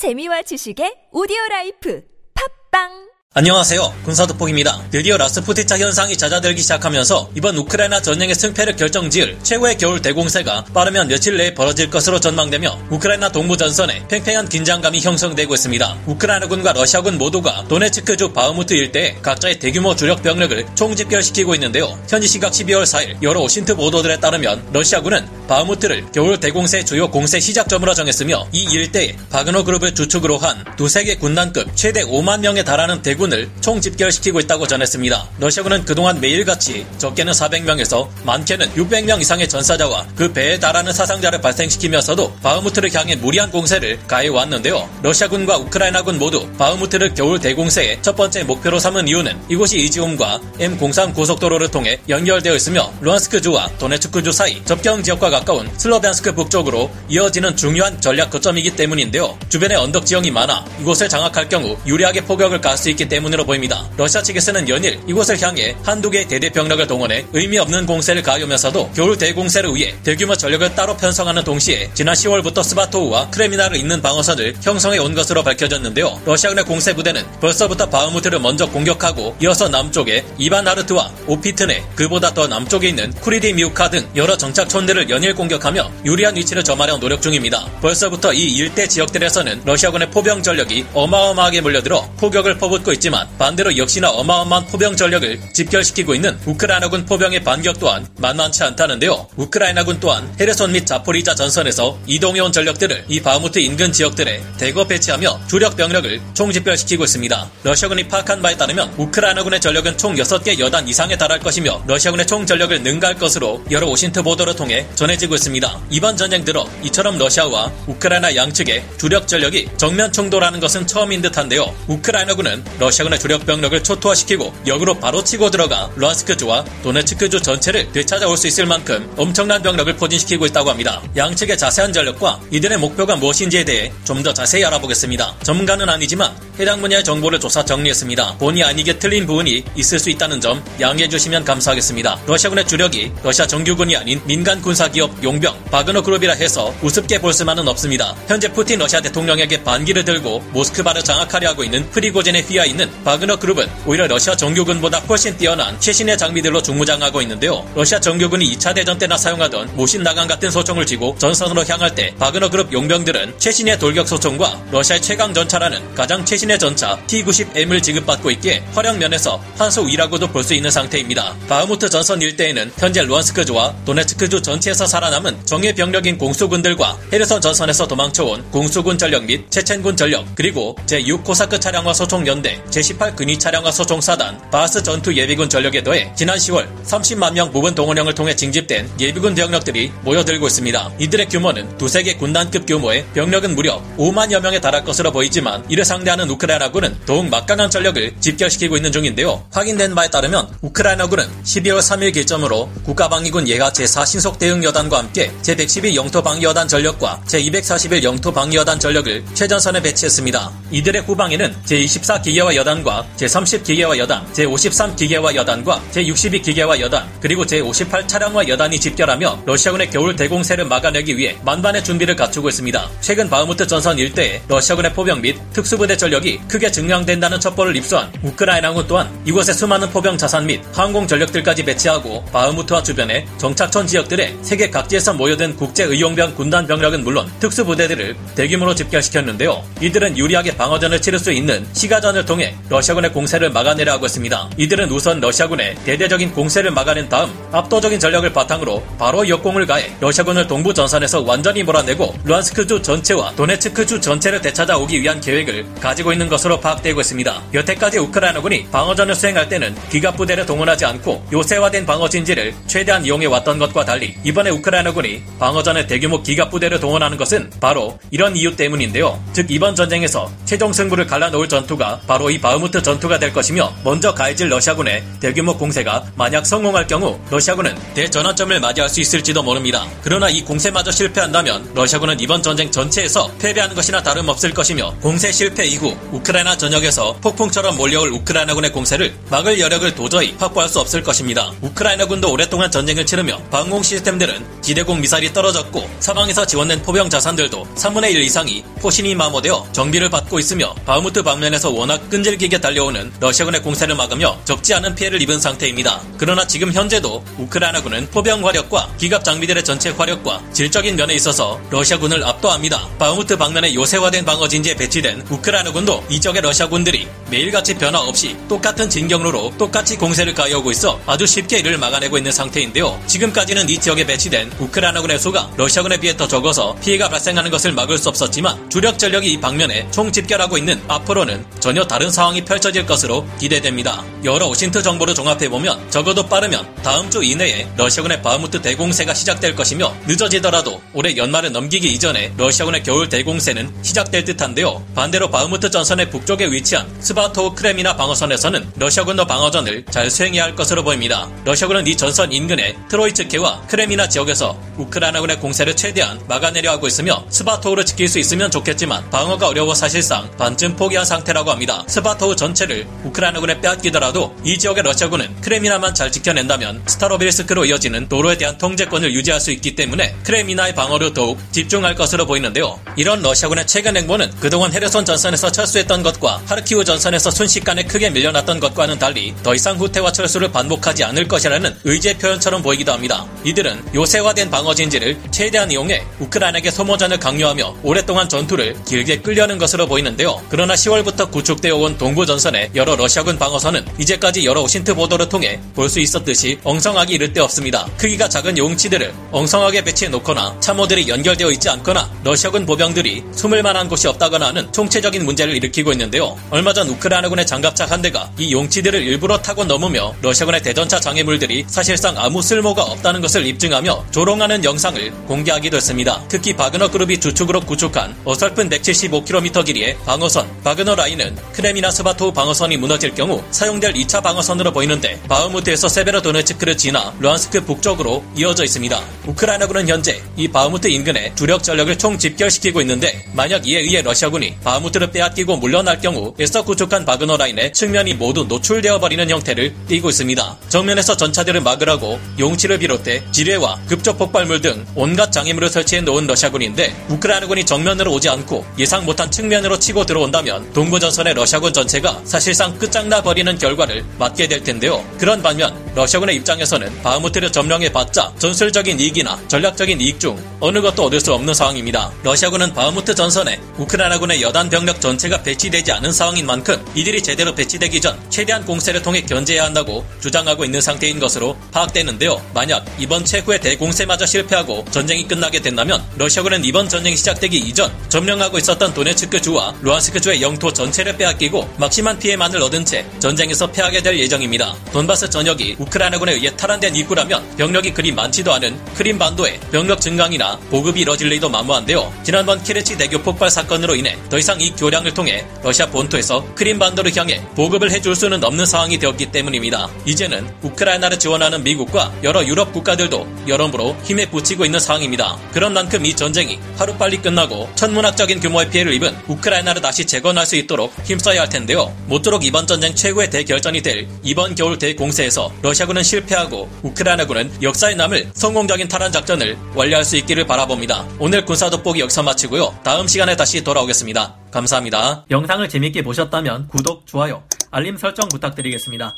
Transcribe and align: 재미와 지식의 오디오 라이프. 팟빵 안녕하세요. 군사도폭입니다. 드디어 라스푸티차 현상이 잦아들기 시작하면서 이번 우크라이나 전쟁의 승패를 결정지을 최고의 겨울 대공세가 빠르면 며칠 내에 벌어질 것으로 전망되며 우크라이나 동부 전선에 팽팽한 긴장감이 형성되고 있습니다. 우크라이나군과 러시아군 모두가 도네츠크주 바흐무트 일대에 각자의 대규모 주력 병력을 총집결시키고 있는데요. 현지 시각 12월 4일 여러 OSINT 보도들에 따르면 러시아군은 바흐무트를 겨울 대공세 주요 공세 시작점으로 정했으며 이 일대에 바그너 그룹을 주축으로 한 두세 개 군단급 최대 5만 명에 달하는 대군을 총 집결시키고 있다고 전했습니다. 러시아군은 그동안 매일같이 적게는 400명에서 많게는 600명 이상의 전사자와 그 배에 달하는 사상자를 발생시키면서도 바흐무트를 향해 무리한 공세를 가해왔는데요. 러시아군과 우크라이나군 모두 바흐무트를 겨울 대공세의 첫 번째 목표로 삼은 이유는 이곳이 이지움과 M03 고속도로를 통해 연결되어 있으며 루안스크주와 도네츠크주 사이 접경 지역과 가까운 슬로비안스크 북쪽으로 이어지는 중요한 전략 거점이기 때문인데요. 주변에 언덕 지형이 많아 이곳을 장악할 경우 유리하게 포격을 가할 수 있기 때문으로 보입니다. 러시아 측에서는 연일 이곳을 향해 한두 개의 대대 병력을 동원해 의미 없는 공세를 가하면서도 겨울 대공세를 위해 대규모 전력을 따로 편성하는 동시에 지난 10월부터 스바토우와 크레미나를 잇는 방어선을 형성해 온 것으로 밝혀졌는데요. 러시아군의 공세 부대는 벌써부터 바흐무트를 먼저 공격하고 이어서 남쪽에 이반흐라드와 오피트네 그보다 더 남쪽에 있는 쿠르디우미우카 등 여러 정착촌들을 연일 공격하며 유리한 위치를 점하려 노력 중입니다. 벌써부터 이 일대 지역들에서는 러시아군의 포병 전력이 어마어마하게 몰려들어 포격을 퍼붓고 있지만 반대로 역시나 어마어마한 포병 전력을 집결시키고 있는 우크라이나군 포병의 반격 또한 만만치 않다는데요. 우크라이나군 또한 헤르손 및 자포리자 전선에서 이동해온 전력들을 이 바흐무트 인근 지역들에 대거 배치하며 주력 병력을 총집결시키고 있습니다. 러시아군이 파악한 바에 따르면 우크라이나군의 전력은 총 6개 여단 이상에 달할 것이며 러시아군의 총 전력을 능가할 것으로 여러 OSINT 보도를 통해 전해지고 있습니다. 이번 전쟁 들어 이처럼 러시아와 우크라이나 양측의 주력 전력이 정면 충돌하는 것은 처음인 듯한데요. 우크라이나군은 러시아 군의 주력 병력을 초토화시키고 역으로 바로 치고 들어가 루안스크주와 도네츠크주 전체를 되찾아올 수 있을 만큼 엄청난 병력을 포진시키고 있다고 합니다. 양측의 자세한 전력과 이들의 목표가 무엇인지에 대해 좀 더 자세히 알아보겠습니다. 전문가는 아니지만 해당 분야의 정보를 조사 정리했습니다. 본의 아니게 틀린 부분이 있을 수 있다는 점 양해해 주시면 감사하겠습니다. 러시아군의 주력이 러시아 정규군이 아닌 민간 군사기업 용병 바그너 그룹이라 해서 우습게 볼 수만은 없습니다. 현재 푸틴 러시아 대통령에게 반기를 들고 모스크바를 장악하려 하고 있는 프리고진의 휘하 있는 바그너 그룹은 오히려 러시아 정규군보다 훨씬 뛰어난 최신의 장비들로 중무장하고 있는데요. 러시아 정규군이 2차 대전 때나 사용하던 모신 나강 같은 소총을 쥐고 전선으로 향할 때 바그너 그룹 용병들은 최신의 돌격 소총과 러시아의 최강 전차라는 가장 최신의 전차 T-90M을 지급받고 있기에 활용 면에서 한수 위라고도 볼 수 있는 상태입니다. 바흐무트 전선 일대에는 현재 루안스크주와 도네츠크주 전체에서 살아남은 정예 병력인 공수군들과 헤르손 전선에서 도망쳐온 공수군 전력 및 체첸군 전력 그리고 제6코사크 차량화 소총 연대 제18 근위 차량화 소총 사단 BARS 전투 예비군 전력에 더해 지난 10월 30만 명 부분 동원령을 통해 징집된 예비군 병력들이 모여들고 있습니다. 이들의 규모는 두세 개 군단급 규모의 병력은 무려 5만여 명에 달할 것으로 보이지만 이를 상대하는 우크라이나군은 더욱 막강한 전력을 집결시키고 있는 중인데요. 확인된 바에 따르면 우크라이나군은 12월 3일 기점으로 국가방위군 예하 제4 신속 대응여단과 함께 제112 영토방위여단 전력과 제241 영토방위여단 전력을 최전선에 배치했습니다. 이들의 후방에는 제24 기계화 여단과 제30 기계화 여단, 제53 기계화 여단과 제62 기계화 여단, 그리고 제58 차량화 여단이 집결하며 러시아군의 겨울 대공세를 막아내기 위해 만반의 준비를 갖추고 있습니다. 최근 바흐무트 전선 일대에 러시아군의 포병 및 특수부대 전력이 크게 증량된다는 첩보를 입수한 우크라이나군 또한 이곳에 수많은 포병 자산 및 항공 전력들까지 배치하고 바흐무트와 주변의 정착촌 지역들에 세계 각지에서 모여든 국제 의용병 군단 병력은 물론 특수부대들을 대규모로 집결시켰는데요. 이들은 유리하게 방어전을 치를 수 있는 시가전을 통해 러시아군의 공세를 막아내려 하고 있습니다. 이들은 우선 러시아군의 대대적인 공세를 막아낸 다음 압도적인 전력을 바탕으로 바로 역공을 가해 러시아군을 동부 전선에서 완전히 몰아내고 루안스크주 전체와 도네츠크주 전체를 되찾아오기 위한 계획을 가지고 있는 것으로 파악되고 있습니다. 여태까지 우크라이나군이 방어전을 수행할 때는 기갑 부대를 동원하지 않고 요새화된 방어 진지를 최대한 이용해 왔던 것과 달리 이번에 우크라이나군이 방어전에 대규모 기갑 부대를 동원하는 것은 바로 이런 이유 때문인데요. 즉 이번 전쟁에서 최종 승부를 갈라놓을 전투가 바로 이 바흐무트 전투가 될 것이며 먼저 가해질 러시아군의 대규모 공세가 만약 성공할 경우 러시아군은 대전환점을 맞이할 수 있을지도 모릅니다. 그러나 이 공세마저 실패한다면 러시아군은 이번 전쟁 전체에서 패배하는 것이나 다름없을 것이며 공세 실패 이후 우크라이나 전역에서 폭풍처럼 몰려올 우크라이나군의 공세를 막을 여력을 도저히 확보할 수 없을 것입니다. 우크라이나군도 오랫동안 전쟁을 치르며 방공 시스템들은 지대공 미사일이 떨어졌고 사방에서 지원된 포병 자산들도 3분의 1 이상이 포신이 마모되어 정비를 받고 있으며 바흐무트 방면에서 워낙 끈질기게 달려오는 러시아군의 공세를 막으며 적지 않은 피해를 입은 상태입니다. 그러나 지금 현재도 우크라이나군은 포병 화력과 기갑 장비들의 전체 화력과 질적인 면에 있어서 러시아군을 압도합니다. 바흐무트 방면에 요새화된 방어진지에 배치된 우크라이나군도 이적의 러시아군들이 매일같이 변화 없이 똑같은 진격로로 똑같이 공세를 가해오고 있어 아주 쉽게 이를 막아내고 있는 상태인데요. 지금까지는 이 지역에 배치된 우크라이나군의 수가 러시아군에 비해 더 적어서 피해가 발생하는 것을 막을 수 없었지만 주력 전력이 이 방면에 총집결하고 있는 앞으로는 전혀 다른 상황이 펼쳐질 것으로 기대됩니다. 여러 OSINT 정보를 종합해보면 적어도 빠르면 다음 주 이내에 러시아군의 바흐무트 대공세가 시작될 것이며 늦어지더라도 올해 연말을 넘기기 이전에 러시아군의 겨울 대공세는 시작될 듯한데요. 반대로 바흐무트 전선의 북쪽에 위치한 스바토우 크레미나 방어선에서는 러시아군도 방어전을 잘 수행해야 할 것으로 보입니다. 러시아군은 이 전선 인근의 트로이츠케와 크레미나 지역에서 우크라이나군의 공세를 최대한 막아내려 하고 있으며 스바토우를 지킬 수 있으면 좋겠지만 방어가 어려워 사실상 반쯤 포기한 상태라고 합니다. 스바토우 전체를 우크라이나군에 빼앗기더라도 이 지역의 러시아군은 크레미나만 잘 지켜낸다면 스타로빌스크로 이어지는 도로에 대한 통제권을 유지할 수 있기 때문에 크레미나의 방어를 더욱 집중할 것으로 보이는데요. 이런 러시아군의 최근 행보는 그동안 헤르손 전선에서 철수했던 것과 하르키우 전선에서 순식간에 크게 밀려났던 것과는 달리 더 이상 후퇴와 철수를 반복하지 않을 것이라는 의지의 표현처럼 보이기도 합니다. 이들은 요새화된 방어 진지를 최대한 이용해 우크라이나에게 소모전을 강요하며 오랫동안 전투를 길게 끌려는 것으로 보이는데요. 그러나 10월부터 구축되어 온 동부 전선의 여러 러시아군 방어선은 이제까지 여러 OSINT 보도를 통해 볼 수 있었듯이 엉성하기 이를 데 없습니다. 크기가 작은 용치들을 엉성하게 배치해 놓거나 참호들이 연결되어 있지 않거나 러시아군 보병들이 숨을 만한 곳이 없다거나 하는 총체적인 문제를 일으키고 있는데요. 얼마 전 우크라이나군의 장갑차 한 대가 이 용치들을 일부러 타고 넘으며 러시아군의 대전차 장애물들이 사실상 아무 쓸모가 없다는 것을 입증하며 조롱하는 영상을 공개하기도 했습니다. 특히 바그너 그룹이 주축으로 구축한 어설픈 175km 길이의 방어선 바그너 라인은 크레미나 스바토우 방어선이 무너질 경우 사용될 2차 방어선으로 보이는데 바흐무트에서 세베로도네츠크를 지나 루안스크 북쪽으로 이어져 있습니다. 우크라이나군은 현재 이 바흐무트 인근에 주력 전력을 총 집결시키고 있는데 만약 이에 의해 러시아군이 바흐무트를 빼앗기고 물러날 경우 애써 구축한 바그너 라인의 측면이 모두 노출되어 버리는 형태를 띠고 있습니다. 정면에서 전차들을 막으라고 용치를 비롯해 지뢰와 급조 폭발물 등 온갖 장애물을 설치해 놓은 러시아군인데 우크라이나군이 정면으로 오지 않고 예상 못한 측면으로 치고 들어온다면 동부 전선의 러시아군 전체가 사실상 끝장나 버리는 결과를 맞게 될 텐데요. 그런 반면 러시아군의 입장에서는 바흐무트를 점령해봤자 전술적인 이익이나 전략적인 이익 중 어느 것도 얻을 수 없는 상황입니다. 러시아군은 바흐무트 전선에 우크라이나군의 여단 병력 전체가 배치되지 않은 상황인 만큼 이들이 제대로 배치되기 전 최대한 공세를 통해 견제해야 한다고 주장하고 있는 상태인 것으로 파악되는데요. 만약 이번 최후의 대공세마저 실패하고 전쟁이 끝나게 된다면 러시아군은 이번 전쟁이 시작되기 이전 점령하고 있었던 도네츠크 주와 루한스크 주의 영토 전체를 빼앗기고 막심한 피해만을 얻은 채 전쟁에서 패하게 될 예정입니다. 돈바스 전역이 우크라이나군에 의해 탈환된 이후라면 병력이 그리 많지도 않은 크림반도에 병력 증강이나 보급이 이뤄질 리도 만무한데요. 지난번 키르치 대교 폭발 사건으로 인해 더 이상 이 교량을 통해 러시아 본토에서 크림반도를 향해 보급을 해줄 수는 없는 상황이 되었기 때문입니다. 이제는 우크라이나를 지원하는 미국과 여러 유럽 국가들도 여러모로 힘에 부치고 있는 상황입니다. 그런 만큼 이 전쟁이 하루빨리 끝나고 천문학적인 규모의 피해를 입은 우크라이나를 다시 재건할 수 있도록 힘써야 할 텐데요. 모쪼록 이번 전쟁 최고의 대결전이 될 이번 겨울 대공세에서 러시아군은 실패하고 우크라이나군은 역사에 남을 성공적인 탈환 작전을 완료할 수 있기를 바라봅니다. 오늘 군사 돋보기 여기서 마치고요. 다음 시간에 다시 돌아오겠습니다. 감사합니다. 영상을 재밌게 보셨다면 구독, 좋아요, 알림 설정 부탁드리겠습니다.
재미와 0.00 0.40
지식의 0.48 1.12
오디오 1.12 1.36
라이프. 1.50 2.00
팟빵 2.32 3.09
안녕하세요. 3.32 3.94
군사도폭입니다. 4.06 4.86
드디어 4.90 5.16
라스푸티차 5.16 5.78
현상이 5.78 6.18
잦아들기 6.18 6.62
시작하면서 6.62 7.30
이번 7.36 7.56
우크라이나 7.58 8.02
전쟁의 8.02 8.34
승패를 8.34 8.74
결정지을 8.74 9.38
최고의 9.44 9.78
겨울 9.78 10.02
대공세가 10.02 10.64
빠르면 10.74 11.06
며칠 11.06 11.36
내에 11.36 11.54
벌어질 11.54 11.90
것으로 11.90 12.18
전망되며 12.18 12.76
우크라이나 12.90 13.30
동부 13.30 13.56
전선에 13.56 14.08
팽팽한 14.08 14.48
긴장감이 14.48 14.98
형성되고 14.98 15.54
있습니다. 15.54 15.98
우크라이나군과 16.06 16.72
러시아군 16.72 17.18
모두가 17.18 17.66
도네츠크주 17.68 18.32
바흐무트 18.32 18.74
일대에 18.74 19.18
각자의 19.22 19.60
대규모 19.60 19.94
주력 19.94 20.24
병력을 20.24 20.66
총집결시키고 20.74 21.54
있는데요. 21.54 21.96
현지 22.08 22.26
시각 22.26 22.50
12월 22.50 22.82
4일 22.82 23.22
여러 23.22 23.42
OSINT 23.42 23.76
보도들에 23.76 24.18
따르면 24.18 24.70
러시아군은 24.72 25.24
바흐무트를 25.46 26.10
겨울 26.10 26.40
대공세 26.40 26.84
주요 26.84 27.08
공세 27.08 27.38
시작점으로 27.38 27.94
정했으며 27.94 28.48
이 28.50 28.64
일대에 28.64 29.16
바그너 29.30 29.62
그룹을 29.62 29.94
주축으로 29.94 30.38
한 30.38 30.64
두세 30.76 31.04
개 31.04 31.14
군단급 31.14 31.76
최대 31.76 32.02
5만 32.02 32.40
명에 32.40 32.64
달하는 32.64 33.02
대군을 33.02 33.48
총 33.60 33.80
집결시키고 33.80 34.40
있다고 34.40 34.66
전했습니다. 34.66 35.28
러시아군은 35.38 35.84
그동안 35.84 36.20
매일같이 36.20 36.86
적게는 36.98 37.32
400명에서 37.32 38.08
많게는 38.24 38.74
600명 38.74 39.20
이상의 39.20 39.48
전사자와 39.48 40.06
그 40.16 40.32
배에 40.32 40.58
달하는 40.58 40.92
사상자를 40.92 41.40
발생시키면서도 41.40 42.34
바흐무트를 42.42 42.92
향해 42.94 43.16
무리한 43.16 43.50
공세를 43.50 43.98
가해왔는데요. 44.06 44.88
러시아군과 45.02 45.58
우크라이나군 45.58 46.18
모두 46.18 46.50
바흐무트를 46.58 47.14
겨울 47.14 47.38
대공세의 47.38 47.98
첫 48.02 48.16
번째 48.16 48.44
목표로 48.44 48.78
삼은 48.78 49.06
이유는 49.06 49.38
이곳이 49.48 49.78
이지움과 49.80 50.40
M03 50.58 51.14
고속도로를 51.14 51.70
통해 51.70 52.00
연결되어 52.08 52.54
있으며 52.54 52.90
루안스크주와 53.00 53.70
도네츠크주 53.78 54.32
사이 54.32 54.64
접경 54.64 55.02
지역과 55.02 55.30
가까운 55.30 55.70
슬로비안스크 55.76 56.34
북쪽으로 56.34 56.90
이어지는 57.08 57.56
중요한 57.56 58.00
전략 58.00 58.30
거점이기 58.30 58.76
때문인데요. 58.76 59.38
주변에 59.48 59.76
언덕 59.76 60.06
지형이 60.06 60.30
많아 60.30 60.64
이곳을 60.80 61.08
장악할 61.08 61.48
경우 61.48 61.76
유리하게 61.86 62.24
포격을 62.24 62.60
가할 62.60 62.78
수 62.78 62.90
있기 62.90 63.09
때문으로 63.10 63.44
보입니다. 63.44 63.86
러시아 63.98 64.22
측에서는 64.22 64.66
연일 64.70 64.98
이곳을 65.06 65.42
향해 65.42 65.76
한두 65.82 66.08
개의 66.08 66.26
대대 66.26 66.48
병력을 66.48 66.86
동원해 66.86 67.26
의미 67.34 67.58
없는 67.58 67.84
공세를 67.84 68.22
가하면서도 68.22 68.92
겨울 68.94 69.18
대공세를 69.18 69.74
위해 69.74 69.94
대규모 70.02 70.34
전력을 70.34 70.74
따로 70.74 70.96
편성하는 70.96 71.44
동시에 71.44 71.90
지난 71.92 72.14
10월부터 72.14 72.62
스바토우와 72.62 73.30
크레미나를 73.30 73.76
잇는 73.76 74.00
방어선을 74.00 74.54
형성해 74.62 74.98
온 74.98 75.14
것으로 75.14 75.42
밝혀졌는데요. 75.42 76.22
러시아군의 76.24 76.64
공세 76.64 76.94
부대는 76.94 77.24
벌써부터 77.40 77.90
바흐무트를 77.90 78.38
먼저 78.38 78.66
공격하고 78.66 79.36
이어서 79.42 79.68
남쪽에 79.68 80.24
이반흐라드와 80.38 81.10
오피트네 81.26 81.82
그보다 81.96 82.32
더 82.32 82.46
남쪽에 82.46 82.88
있는 82.88 83.12
쿠르디우미우카 83.14 83.90
등 83.90 84.08
여러 84.14 84.36
정착촌들을 84.36 85.10
연일 85.10 85.34
공격하며 85.34 85.90
유리한 86.04 86.36
위치를 86.36 86.62
점하려 86.62 86.98
노력 86.98 87.20
중입니다. 87.20 87.66
벌써부터 87.82 88.32
이 88.32 88.44
일대 88.54 88.86
지역들에서는 88.86 89.62
러시아군의 89.64 90.10
포병 90.10 90.42
전력이 90.42 90.86
어마어마하게 90.94 91.60
몰려들어 91.60 92.08
포격을 92.18 92.58
퍼붓고 92.58 92.92
있지만 92.92 93.26
반대로 93.38 93.76
역시나 93.76 94.10
어마어마한 94.10 94.66
포병 94.66 94.94
전력을 94.94 95.40
집결시키고 95.52 96.14
있는 96.14 96.38
우크라이나군 96.44 97.06
포병의 97.06 97.42
반격 97.42 97.80
또한 97.80 98.06
만만치 98.18 98.62
않다는데요. 98.62 99.26
우크라이나군 99.36 99.98
또한 100.00 100.32
헤르손 100.38 100.72
및 100.72 100.86
자포리자 100.86 101.34
전선에서 101.34 101.98
이동해온 102.06 102.52
전력들을 102.52 103.06
이 103.08 103.20
바흐무트 103.20 103.58
인근 103.58 103.90
지역들에 103.90 104.42
대거 104.58 104.86
배치하며 104.86 105.40
주력 105.48 105.76
병력을 105.76 106.20
총집결시키고 106.34 107.04
있습니다. 107.04 107.50
러시아군이 107.64 108.06
파악한 108.08 108.42
바에 108.42 108.56
따르면 108.56 108.94
우크라이나군의 108.98 109.60
전력은 109.60 109.96
총 109.96 110.14
6개 110.14 110.58
여단 110.58 110.86
이상에 110.86 111.16
달할 111.16 111.40
것이며 111.40 111.82
러시아군의 111.86 112.26
총 112.26 112.44
전력을 112.44 112.82
능가할 112.82 113.16
것으로 113.16 113.64
여러 113.70 113.86
OSINT 113.86 114.22
보도를 114.22 114.54
통해 114.54 114.86
전해지고 114.94 115.34
있습니다. 115.36 115.80
이번 115.90 116.16
전쟁 116.16 116.44
들어 116.44 116.68
이처럼 116.84 117.18
러시아와 117.18 117.72
우크라이나 117.86 118.36
양측의 118.36 118.84
주력 118.98 119.26
전력이 119.26 119.70
정면 119.78 120.12
충돌하는 120.12 120.60
것은 120.60 120.86
처음인 120.86 121.22
듯한데요. 121.22 121.74
우크라이나군은 121.88 122.62
러시아 122.78 122.89
군의 122.90 123.18
주력 123.18 123.44
병력을 123.46 123.82
초토화시키고 123.82 124.52
역으로 124.66 124.94
바로 125.00 125.24
치고 125.24 125.50
들어가 125.50 125.90
루안스크주와 125.96 126.64
도네츠크주 126.82 127.40
전체를 127.40 127.90
되찾아올 127.92 128.36
수 128.36 128.46
있을 128.46 128.66
만큼 128.66 129.10
엄청난 129.16 129.60
병력을 129.62 129.96
포진시키고 129.96 130.46
있다고 130.46 130.70
합니다. 130.70 131.02
양측의 131.16 131.58
자세한 131.58 131.92
전력과 131.92 132.40
이들의 132.50 132.78
목표가 132.78 133.16
무엇인지에 133.16 133.64
대해 133.64 133.92
좀 134.04 134.20
더 134.20 134.34
자세히 134.34 134.62
알아보겠습니다. 134.66 135.34
전문가는 135.42 135.88
아니지만 135.88 136.36
해당 136.58 136.82
분야의 136.82 137.02
정보를 137.04 137.40
조사 137.40 137.64
정리했습니다. 137.64 138.36
본의 138.36 138.62
아니게 138.64 138.98
틀린 138.98 139.26
부분이 139.26 139.64
있을 139.76 139.98
수 139.98 140.10
있다는 140.10 140.42
점 140.42 140.62
양해해 140.78 141.08
주시면 141.08 141.44
감사하겠습니다. 141.46 142.20
러시아군의 142.26 142.66
주력이 142.66 143.12
러시아 143.22 143.46
정규군이 143.46 143.96
아닌 143.96 144.20
민간 144.26 144.60
군사기업 144.60 145.24
용병 145.24 145.64
바그너 145.70 146.02
그룹이라 146.02 146.34
해서 146.34 146.74
우습게 146.82 147.20
볼 147.22 147.32
수만은 147.32 147.66
없습니다. 147.68 148.14
현재 148.28 148.52
푸틴 148.52 148.78
러시아 148.78 149.00
대통령에게 149.00 149.64
반기를 149.64 150.04
들고 150.04 150.40
모스크바를 150.52 151.02
장악하려 151.02 151.48
하고 151.48 151.64
있는 151.64 151.88
프리고진의 151.90 152.42
휘하 152.42 152.66
있는 152.80 153.04
바그너 153.04 153.36
그룹은 153.36 153.68
오히려 153.86 154.06
러시아 154.06 154.34
정규군보다 154.34 154.98
훨씬 155.00 155.36
뛰어난 155.36 155.78
최신의 155.80 156.16
장비들로 156.16 156.62
중무장하고 156.62 157.20
있는데요. 157.22 157.66
러시아 157.74 158.00
정규군이 158.00 158.56
2차 158.56 158.74
대전 158.74 158.98
때나 158.98 159.16
사용하던 159.16 159.76
모신 159.76 160.02
나강 160.02 160.26
같은 160.26 160.50
소총을 160.50 160.86
쥐고 160.86 161.16
전선으로 161.18 161.64
향할 161.66 161.94
때 161.94 162.14
바그너 162.18 162.48
그룹 162.48 162.72
용병들은 162.72 163.38
최신의 163.38 163.78
돌격 163.78 164.08
소총과 164.08 164.62
러시아의 164.70 165.02
최강 165.02 165.34
전차라는 165.34 165.94
가장 165.94 166.24
최신의 166.24 166.58
전차 166.58 166.98
T-90M을 167.06 167.82
지급받고 167.82 168.30
있기에 168.30 168.62
활용 168.72 168.98
면에서 168.98 169.40
한수 169.58 169.86
위라고도 169.86 170.28
볼 170.28 170.40
수 170.40 170.54
있는 170.54 170.70
상태입니다. 170.70 171.36
바흐무트 171.48 171.90
전선 171.90 172.22
일대에는 172.22 172.72
현재 172.78 173.02
루안스크주와 173.02 173.74
도네츠크주 173.84 174.40
전체에서 174.40 174.86
살아남은 174.86 175.44
정예 175.44 175.74
병력인 175.74 176.16
공수군들과 176.16 176.96
헤르손 177.12 177.42
전선에서 177.42 177.86
도망쳐온 177.86 178.50
공수군 178.50 178.96
전력 178.96 179.24
및 179.26 179.44
체첸군 179.50 179.98
전력 179.98 180.24
그리고 180.34 180.74
제6코사크 180.86 181.60
차량화 181.60 181.92
소총 181.92 182.26
연대 182.26 182.58
제18 182.70 183.16
근위 183.16 183.38
차량화 183.38 183.70
소총 183.72 184.00
사단 184.00 184.50
BARS 184.50 184.82
전투 184.82 185.14
예비군 185.14 185.48
전력에 185.48 185.82
더해 185.82 186.12
지난 186.14 186.36
10월 186.38 186.68
30만 186.84 187.32
명 187.32 187.52
부분 187.52 187.74
동원령을 187.74 188.14
통해 188.14 188.34
징집된 188.34 188.90
예비군 188.98 189.34
병력들이 189.34 189.92
모여들고 190.02 190.46
있습니다. 190.46 190.92
이들의 190.98 191.28
규모는 191.28 191.76
두세 191.78 192.02
개 192.02 192.14
군단급 192.14 192.66
규모의 192.66 193.04
병력은 193.14 193.54
무려 193.54 193.82
5만여 193.98 194.40
명에 194.40 194.60
달할 194.60 194.84
것으로 194.84 195.10
보이지만 195.12 195.64
이를 195.68 195.84
상대하는 195.84 196.30
우크라이나군은 196.30 196.96
더욱 197.06 197.28
막강한 197.28 197.70
전력을 197.70 198.14
집결시키고 198.20 198.76
있는 198.76 198.92
중인데요. 198.92 199.44
확인된 199.50 199.94
바에 199.94 200.08
따르면 200.08 200.48
우크라이나군은 200.62 201.24
12월 201.42 201.78
3일 201.78 202.14
기점으로 202.14 202.70
국가방위군 202.84 203.48
예하 203.48 203.70
제4 203.70 204.06
신속 204.06 204.38
대응여단과 204.38 204.98
함께 204.98 205.32
제112 205.42 205.94
영토방위여단 205.94 206.68
전력과 206.68 207.22
제241 207.26 208.04
영토방위여단 208.04 208.78
전력을 208.78 209.24
최전선에 209.34 209.82
배치했습니다. 209.82 210.52
이들의 210.70 211.02
후방에는 211.02 211.56
제24 211.64 212.22
기계화 212.22 212.54
여단과 212.60 213.06
제30 213.16 213.64
기계화 213.64 213.98
여단, 213.98 214.24
제53 214.32 214.96
기계화 214.96 215.34
여단과 215.34 215.82
제62 215.92 216.42
기계화 216.42 216.80
여단, 216.80 217.08
그리고 217.20 217.44
제58 217.44 218.06
차량화 218.06 218.48
여단이 218.48 218.78
집결하며 218.78 219.42
러시아군의 219.46 219.90
겨울 219.90 220.14
대공세를 220.14 220.66
막아내기 220.66 221.16
위해 221.16 221.36
만반의 221.44 221.82
준비를 221.84 222.16
갖추고 222.16 222.48
있습니다. 222.48 222.88
최근 223.00 223.28
바흐무트 223.28 223.66
전선 223.66 223.98
일대에 223.98 224.42
러시아군의 224.48 224.92
포병 224.94 225.20
및 225.22 225.36
특수부대 225.52 225.96
전력이 225.96 226.40
크게 226.48 226.70
증량된다는 226.70 227.40
첩보를 227.40 227.76
입수한 227.76 228.12
우크라이나군 228.22 228.86
또한 228.86 229.10
이곳에 229.24 229.52
수많은 229.52 229.90
포병 229.90 230.18
자산 230.18 230.46
및 230.46 230.62
항공 230.72 231.06
전력들까지 231.06 231.64
배치하고 231.64 232.24
바흐무트와 232.26 232.82
주변의 232.82 233.26
정착촌 233.38 233.86
지역들에 233.86 234.36
세계 234.42 234.70
각지에서 234.70 235.14
모여든 235.14 235.56
국제 235.56 235.84
의용병 235.84 236.34
군단 236.34 236.66
병력은 236.66 237.04
물론 237.04 237.30
특수부대들을 237.40 238.16
대규모로 238.34 238.74
집결시켰는데요. 238.74 239.62
이들은 239.80 240.16
유리하게 240.16 240.56
방어전을 240.56 241.00
치를 241.00 241.18
수 241.18 241.32
있는 241.32 241.66
시가전을 241.72 242.24
통해 242.24 242.39
러시아군의 242.68 243.12
공세를 243.12 243.50
막아내려 243.50 243.92
하고 243.92 244.06
있습니다. 244.06 244.50
이들은 244.56 244.90
우선 244.90 245.20
러시아군의 245.20 245.76
대대적인 245.84 246.32
공세를 246.32 246.70
막아낸 246.70 247.08
다음 247.08 247.30
압도적인 247.52 247.98
전력을 247.98 248.32
바탕으로 248.32 248.82
바로 248.98 249.28
역공을 249.28 249.66
가해 249.66 249.92
러시아군을 250.00 250.46
동부 250.46 250.74
전선에서 250.74 251.22
완전히 251.22 251.62
몰아내고 251.62 252.14
루안스크주 252.24 252.82
전체와 252.82 253.34
도네츠크주 253.36 254.00
전체를 254.00 254.40
되찾아오기 254.40 255.00
위한 255.02 255.20
계획을 255.20 255.66
가지고 255.80 256.12
있는 256.12 256.28
것으로 256.28 256.60
파악되고 256.60 257.00
있습니다. 257.00 257.42
여태까지 257.54 257.98
우크라이나군이 257.98 258.70
방어전을 258.70 259.14
수행할 259.14 259.48
때는 259.48 259.74
기갑 259.90 260.16
부대를 260.16 260.46
동원하지 260.46 260.84
않고 260.86 261.26
요새화된 261.32 261.86
방어 261.86 262.08
진지를 262.08 262.54
최대한 262.66 263.04
이용해 263.04 263.26
왔던 263.26 263.58
것과 263.58 263.84
달리 263.84 264.16
이번에 264.24 264.50
우크라이나군이 264.50 265.22
방어전에 265.38 265.86
대규모 265.86 266.22
기갑 266.22 266.50
부대를 266.50 266.80
동원하는 266.80 267.16
것은 267.16 267.50
바로 267.60 267.98
이런 268.10 268.36
이유 268.36 268.54
때문인데요. 268.56 269.22
즉 269.32 269.50
이번 269.50 269.74
전쟁에서 269.74 270.30
최종 270.44 270.72
승부를 270.72 271.06
갈라놓을 271.06 271.48
전투가 271.48 272.00
바로 272.06 272.29
이 272.30 272.40
바흐무트 272.40 272.82
전투가 272.82 273.18
될 273.18 273.32
것이며 273.32 273.74
먼저 273.84 274.14
가해질 274.14 274.48
러시아군의 274.48 275.04
대규모 275.20 275.56
공세가 275.56 276.04
만약 276.16 276.46
성공할 276.46 276.86
경우 276.86 277.18
러시아군은 277.30 277.76
대전환점을 277.94 278.58
맞이할 278.60 278.88
수 278.88 279.00
있을지도 279.00 279.42
모릅니다. 279.42 279.86
그러나 280.02 280.28
이 280.28 280.42
공세마저 280.42 280.90
실패한다면 280.90 281.72
러시아군은 281.74 282.20
이번 282.20 282.42
전쟁 282.42 282.70
전체에서 282.70 283.30
패배하는 283.38 283.74
것이나 283.74 284.02
다름없을 284.02 284.54
것이며 284.54 284.94
공세 285.00 285.32
실패 285.32 285.64
이후 285.66 285.96
우크라이나 286.12 286.56
전역에서 286.56 287.16
폭풍처럼 287.20 287.76
몰려올 287.76 288.10
우크라이나군의 288.10 288.72
공세를 288.72 289.14
막을 289.30 289.60
여력을 289.60 289.94
도저히 289.94 290.34
확보할 290.38 290.68
수 290.68 290.80
없을 290.80 291.02
것입니다. 291.02 291.50
우크라이나군도 291.60 292.30
오랫동안 292.32 292.70
전쟁을 292.70 293.06
치르며 293.06 293.38
방공 293.50 293.82
시스템들은 293.82 294.59
지대공 294.70 295.00
미사일이 295.00 295.32
떨어졌고 295.32 295.90
사방에서 295.98 296.46
지원된 296.46 296.82
포병 296.82 297.10
자산들도 297.10 297.74
3분의 297.74 298.12
1 298.12 298.22
이상이 298.22 298.62
포신이 298.80 299.16
마모되어 299.16 299.66
정비를 299.72 300.08
받고 300.10 300.38
있으며 300.38 300.72
바흐무트 300.86 301.24
방면에서 301.24 301.70
워낙 301.70 302.08
끈질기게 302.08 302.60
달려오는 302.60 303.12
러시아군의 303.18 303.64
공세를 303.64 303.96
막으며 303.96 304.38
적지 304.44 304.72
않은 304.74 304.94
피해를 304.94 305.20
입은 305.22 305.40
상태입니다. 305.40 306.00
그러나 306.16 306.46
지금 306.46 306.72
현재도 306.72 307.24
우크라이나군은 307.38 308.10
포병 308.12 308.46
화력과 308.46 308.90
기갑 308.96 309.24
장비들의 309.24 309.64
전체 309.64 309.90
화력과 309.90 310.40
질적인 310.52 310.94
면에 310.94 311.14
있어서 311.14 311.60
러시아군을 311.70 312.22
압도합니다. 312.22 312.90
바흐무트 312.96 313.38
방면에 313.38 313.74
요새화된 313.74 314.24
방어진지에 314.24 314.76
배치된 314.76 315.26
우크라이나군도 315.30 316.04
이적의 316.10 316.42
러시아군들이 316.42 317.08
매일같이 317.28 317.74
변화 317.74 317.98
없이 317.98 318.36
똑같은 318.48 318.88
진격로로 318.88 319.52
똑같이 319.58 319.96
공세를 319.96 320.32
가해오고 320.32 320.70
있어 320.70 321.00
아주 321.06 321.26
쉽게 321.26 321.58
이를 321.58 321.76
막아내고 321.76 322.18
있는 322.18 322.30
상태인데요. 322.30 323.02
지금까지는 323.08 323.68
이 323.68 323.76
지역에 323.76 324.06
배치된 324.06 324.59
우크라이나군의 324.60 325.18
수가 325.18 325.50
러시아군에 325.56 325.96
비해 325.96 326.16
더 326.16 326.28
적어서 326.28 326.74
피해가 326.76 327.08
발생하는 327.08 327.50
것을 327.50 327.72
막을 327.72 327.98
수 327.98 328.08
없었지만 328.08 328.68
주력 328.70 328.98
전력이 328.98 329.32
이 329.32 329.40
방면에 329.40 329.90
총집결하고 329.90 330.58
있는 330.58 330.80
앞으로는 330.86 331.44
전혀 331.60 331.84
다른 331.84 332.10
상황이 332.10 332.44
펼쳐질 332.44 332.86
것으로 332.86 333.26
기대됩니다. 333.38 334.04
여러 334.24 334.46
OSINT 334.46 334.82
정보를 334.82 335.14
종합해보면 335.14 335.90
적어도 335.90 336.26
빠르면 336.26 336.74
다음 336.82 337.10
주 337.10 337.22
이내에 337.24 337.66
러시아군의 337.76 338.22
바흐무트 338.22 338.60
대공세가 338.60 339.14
시작될 339.14 339.56
것이며 339.56 339.94
늦어지더라도 340.06 340.80
올해 340.92 341.16
연말을 341.16 341.52
넘기기 341.52 341.92
이전에 341.92 342.32
러시아군의 342.36 342.82
겨울 342.82 343.08
대공세는 343.08 343.72
시작될 343.82 344.24
듯한데요. 344.24 344.84
반대로 344.94 345.30
바흐무트 345.30 345.70
전선의 345.70 346.10
북쪽에 346.10 346.46
위치한 346.46 346.86
스바토우 347.00 347.54
크레미나 347.54 347.96
방어선에서는 347.96 348.72
러시아군도 348.76 349.26
방어전을 349.26 349.86
잘 349.90 350.10
수행해야 350.10 350.44
할 350.44 350.54
것으로 350.54 350.84
보입니다. 350.84 351.28
러시아군은 351.44 351.86
이 351.86 351.96
전선 351.96 352.32
인근의 352.32 352.76
트로이츠케와 352.88 353.62
크레미나 353.68 354.08
지역에서 354.08 354.39
우크라이나군의 354.76 355.40
공세를 355.40 355.76
최대한 355.76 356.20
막아내려 356.28 356.70
하고 356.70 356.86
있으며 356.86 357.24
스바토우를 357.28 357.84
지킬 357.84 358.08
수 358.08 358.18
있으면 358.18 358.50
좋겠지만 358.50 359.10
방어가 359.10 359.48
어려워 359.48 359.74
사실상 359.74 360.30
반쯤 360.36 360.76
포기한 360.76 361.04
상태라고 361.04 361.50
합니다. 361.50 361.84
스바토우 361.88 362.36
전체를 362.36 362.86
우크라이나군에 363.04 363.60
빼앗기더라도 363.60 364.34
이 364.44 364.56
지역의 364.58 364.84
러시아군은 364.84 365.40
크레미나만 365.40 365.94
잘 365.94 366.12
지켜낸다면 366.12 366.82
스타로빌스크로 366.86 367.64
이어지는 367.66 368.08
도로에 368.08 368.38
대한 368.38 368.56
통제권을 368.56 369.12
유지할 369.12 369.40
수 369.40 369.50
있기 369.50 369.74
때문에 369.74 370.14
크레미나의 370.24 370.74
방어를 370.74 371.12
더욱 371.12 371.38
집중할 371.52 371.94
것으로 371.94 372.26
보이는데요. 372.26 372.78
이런 372.96 373.22
러시아군의 373.22 373.66
최근 373.66 373.96
행보는 373.96 374.30
그동안 374.40 374.72
헤르손 374.72 375.04
전선에서 375.04 375.50
철수했던 375.50 376.02
것과 376.02 376.42
하르키우 376.46 376.84
전선에서 376.84 377.30
순식간에 377.30 377.82
크게 377.82 378.10
밀려났던 378.10 378.60
것과는 378.60 378.98
달리 378.98 379.34
더 379.42 379.54
이상 379.54 379.76
후퇴와 379.76 380.12
철수를 380.12 380.52
반복하지 380.52 381.04
않을 381.04 381.28
것이라는 381.28 381.76
의지의 381.84 382.18
표현처럼 382.18 382.62
보이기도 382.62 382.92
합니다. 382.92 383.26
이들은 383.44 383.90
요새화된 383.94 384.48
방어 384.50 384.74
진지를 384.74 385.18
최대한 385.32 385.70
이용해 385.72 386.04
우크라이나에게 386.20 386.70
소모전을 386.70 387.18
강요하며 387.18 387.78
오랫동안 387.82 388.28
전투를 388.28 388.76
길게 388.86 389.22
끌려는 389.22 389.58
것으로 389.58 389.86
보이는데요. 389.88 390.40
그러나 390.48 390.74
10월부터 390.74 391.30
구축되어 391.32 391.74
온 391.76 391.98
동부 391.98 392.26
전선의 392.26 392.70
여러 392.76 392.94
러시아군 392.94 393.38
방어선은 393.38 393.84
이제까지 393.98 394.44
여러 394.46 394.62
OSINT 394.62 394.94
보도를 394.94 395.28
통해 395.28 395.60
볼 395.74 395.90
수 395.90 395.98
있었듯이 395.98 396.56
엉성하기 396.62 397.14
이를 397.14 397.32
데 397.32 397.40
없습니다. 397.40 397.84
크기가 397.96 398.28
작은 398.28 398.56
용치들을 398.56 399.12
엉성하게 399.32 399.82
배치해 399.82 400.08
놓거나 400.08 400.56
참호들이 400.60 401.08
연결되어 401.08 401.50
있지 401.50 401.68
않거나 401.68 402.08
러시아군 402.22 402.64
보병들이 402.64 403.24
숨을 403.34 403.64
만한 403.64 403.88
곳이 403.88 404.06
없다거나 404.06 404.46
하는 404.46 404.72
총체적인 404.72 405.24
문제를 405.24 405.56
일으키고 405.56 405.90
있는데요. 405.90 406.38
얼마 406.50 406.72
전 406.72 406.88
우크라이나군의 406.88 407.44
장갑차 407.44 407.86
한 407.86 408.00
대가 408.00 408.30
이 408.38 408.52
용치들을 408.52 409.02
일부러 409.02 409.38
타고 409.38 409.64
넘으며 409.64 410.14
러시아군의 410.22 410.62
대전차 410.62 411.00
장애물들이 411.00 411.64
사실상 411.66 412.16
아무 412.16 412.40
쓸모가 412.40 412.84
없다는 412.84 413.20
것을 413.20 413.44
입증하며 413.44 414.04
조롱하는 414.12 414.64
영상을 414.64 415.10
공개하기도 415.26 415.76
했습니다. 415.76 416.22
특히 416.28 416.54
바그너 416.54 416.90
그룹이 416.90 417.20
주축으로 417.20 417.60
구축한 417.60 418.16
어설픈 418.24 418.68
175km 418.68 419.64
길이의 419.64 419.96
방어선 420.04 420.62
바그너 420.62 420.94
라인은 420.94 421.36
크레미나 421.52 421.90
스바토우 421.90 422.32
방어선이 422.32 422.76
무너질 422.76 423.14
경우 423.14 423.42
사용될 423.50 423.94
2차 423.94 424.22
방어선으로 424.22 424.72
보이는데 424.72 425.20
바흐무트에서 425.28 425.88
세베로도네츠크를 425.88 426.76
지나 426.76 427.14
루안스크 427.20 427.64
북쪽으로 427.64 428.24
이어져 428.36 428.64
있습니다. 428.64 429.00
우크라이나군은 429.26 429.88
현재 429.88 430.20
이 430.36 430.48
바흐무트 430.48 430.88
인근에 430.88 431.34
주력 431.34 431.62
전력을 431.62 431.96
총 431.98 432.18
집결시키고 432.18 432.80
있는데 432.82 433.24
만약 433.32 433.66
이에 433.66 433.80
의해 433.80 434.02
러시아군이 434.02 434.56
바흐무트를 434.64 435.10
빼앗기고 435.10 435.56
물러날 435.56 436.00
경우 436.00 436.34
애써 436.40 436.64
구축한 436.64 437.04
바그너 437.04 437.36
라인의 437.36 437.72
측면이 437.72 438.14
모두 438.14 438.44
노출되어 438.44 438.98
버리는 438.98 439.28
형태를 439.28 439.74
띠고 439.88 440.08
있습니다. 440.10 440.58
정면에서 440.68 441.16
전차들을 441.16 441.60
막으라고 441.60 442.18
용치를 442.38 442.78
비롯해 442.78 443.22
지뢰와 443.30 443.78
급조 443.86 444.09
폭발물 444.16 444.60
등 444.60 444.86
온갖 444.94 445.30
장애물을 445.30 445.68
설치해 445.68 446.00
놓은 446.02 446.26
러시아군인데 446.26 447.06
우크라이나군이 447.08 447.64
정면으로 447.64 448.12
오지 448.12 448.28
않고 448.28 448.64
예상 448.78 449.04
못한 449.04 449.30
측면으로 449.30 449.78
치고 449.78 450.06
들어온다면 450.06 450.72
동부 450.72 451.00
전선의 451.00 451.34
러시아군 451.34 451.72
전체가 451.72 452.20
사실상 452.24 452.76
끝장나 452.78 453.22
버리는 453.22 453.56
결과를 453.56 454.04
맞게 454.18 454.48
될 454.48 454.62
텐데요. 454.62 455.04
그런 455.18 455.42
반면 455.42 455.74
러시아군의 455.94 456.36
입장에서는 456.36 457.02
바흐무트를 457.02 457.50
점령해봤자 457.52 458.34
전술적인 458.38 459.00
이익이나 459.00 459.38
전략적인 459.48 460.00
이익 460.00 460.20
중 460.20 460.38
어느 460.60 460.80
것도 460.80 461.04
얻을 461.04 461.20
수 461.20 461.32
없는 461.34 461.52
상황입니다. 461.54 462.12
러시아군은 462.22 462.72
바흐무트 462.72 463.14
전선에 463.14 463.60
우크라이나군의 463.78 464.42
여단 464.42 464.70
병력 464.70 465.00
전체가 465.00 465.42
배치되지 465.42 465.92
않은 465.92 466.12
상황인 466.12 466.46
만큼 466.46 466.84
이들이 466.94 467.22
제대로 467.22 467.54
배치되기 467.54 468.00
전 468.00 468.18
최대한 468.30 468.64
공세를 468.64 469.02
통해 469.02 469.22
견제해야 469.22 469.64
한다고 469.64 470.04
주장하고 470.20 470.64
있는 470.64 470.80
상태인 470.80 471.18
것으로 471.18 471.56
파악되는데요. 471.72 472.40
만약 472.54 472.84
이번 472.98 473.24
최후의 473.24 473.60
대공세마저 473.60 474.26
실패하고 474.26 474.84
전쟁이 474.90 475.26
끝나게 475.26 475.60
된다면 475.60 476.04
러시아군은 476.16 476.64
이번 476.64 476.88
전쟁이 476.88 477.16
시작되기 477.16 477.56
이전 477.58 477.92
점령하고 478.08 478.58
있었던 478.58 478.94
도네츠크 478.94 479.40
주와 479.40 479.74
루한스크 479.82 480.20
주의 480.20 480.40
영토 480.42 480.72
전체를 480.72 481.16
빼앗기고 481.16 481.68
막심한 481.78 482.18
피해만을 482.18 482.62
얻은 482.62 482.84
채 482.84 483.06
전쟁에서 483.18 483.66
패하게 483.66 484.02
될 484.02 484.18
예정입니다. 484.18 484.74
돈바스 484.92 485.30
전역이 485.30 485.76
우크라이나군에 485.80 486.32
의해 486.32 486.54
탈환된 486.56 486.94
이후라면 486.94 487.56
병력이 487.56 487.94
그리 487.94 488.12
많지도 488.12 488.52
않은 488.54 488.78
크림반도에 488.94 489.58
병력 489.72 490.00
증강이나 490.00 490.58
보급이 490.70 491.00
이뤄질 491.00 491.28
리도 491.28 491.48
만무한데요. 491.48 492.12
지난번 492.22 492.62
키르치 492.62 492.98
대교 492.98 493.22
폭발 493.22 493.50
사건으로 493.50 493.96
인해 493.96 494.16
더 494.28 494.38
이상 494.38 494.60
이 494.60 494.70
교량을 494.72 495.14
통해 495.14 495.46
러시아 495.62 495.86
본토에서 495.86 496.44
크림반도를 496.54 497.16
향해 497.16 497.40
보급을 497.56 497.90
해줄 497.90 498.14
수는 498.14 498.44
없는 498.44 498.66
상황이 498.66 498.98
되었기 498.98 499.32
때문입니다. 499.32 499.88
이제는 500.04 500.46
우크라이나를 500.62 501.18
지원하는 501.18 501.64
미국과 501.64 502.12
여러 502.22 502.44
유럽 502.44 502.72
국가들도 502.72 503.26
여러모로 503.48 503.96
힘에 504.04 504.28
부치고 504.28 504.66
있는 504.66 504.78
상황입니다. 504.78 505.38
그런 505.52 505.72
만큼 505.72 506.04
이 506.04 506.14
전쟁이 506.14 506.58
하루빨리 506.76 507.18
끝나고 507.22 507.70
천문학적인 507.74 508.40
규모의 508.40 508.68
피해를 508.70 508.92
입은 508.94 509.16
우크라이나를 509.28 509.80
다시 509.80 510.04
재건할 510.04 510.44
수 510.44 510.56
있도록 510.56 510.92
힘써야 511.04 511.42
할 511.42 511.48
텐데요. 511.48 511.94
모쪼록 512.06 512.44
이번 512.44 512.66
전쟁 512.66 512.94
최고의 512.94 513.30
대결전이 513.30 513.80
될 513.80 514.06
이번 514.22 514.54
겨울 514.54 514.78
대공세에서 514.78 515.52
러시아군은 515.70 516.02
실패하고 516.02 516.68
우크라이나군은 516.82 517.62
역사에 517.62 517.94
남을 517.94 518.30
성공적인 518.34 518.88
탈환 518.88 519.12
작전을 519.12 519.56
완료할 519.76 520.04
수 520.04 520.16
있기를 520.16 520.44
바라봅니다. 520.44 521.06
오늘 521.20 521.44
군사 521.44 521.70
돋보기 521.70 522.00
여기서 522.00 522.24
마치고요. 522.24 522.76
다음 522.82 523.06
시간에 523.06 523.36
다시 523.36 523.62
돌아오겠습니다. 523.62 524.34
감사합니다. 524.50 525.24
영상을 525.30 525.68
재밌게 525.68 526.02
보셨다면 526.02 526.66
구독, 526.68 527.06
좋아요, 527.06 527.44
알림 527.70 527.96
설정 527.96 528.28
부탁드리겠습니다. 528.28 529.14